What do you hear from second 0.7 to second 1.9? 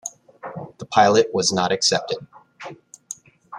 The pilot was not